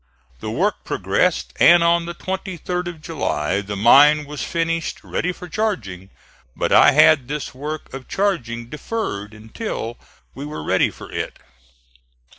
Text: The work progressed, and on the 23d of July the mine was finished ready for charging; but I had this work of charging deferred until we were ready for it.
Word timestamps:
The 0.39 0.49
work 0.49 0.83
progressed, 0.83 1.53
and 1.59 1.83
on 1.83 2.07
the 2.07 2.15
23d 2.15 2.87
of 2.87 3.01
July 3.03 3.61
the 3.61 3.75
mine 3.75 4.25
was 4.25 4.41
finished 4.43 5.03
ready 5.03 5.31
for 5.31 5.47
charging; 5.47 6.09
but 6.55 6.71
I 6.71 6.93
had 6.93 7.27
this 7.27 7.53
work 7.53 7.93
of 7.93 8.07
charging 8.07 8.67
deferred 8.67 9.31
until 9.35 9.99
we 10.33 10.43
were 10.43 10.63
ready 10.63 10.89
for 10.89 11.11
it. 11.11 11.37